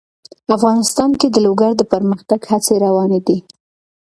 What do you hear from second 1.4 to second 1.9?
لوگر د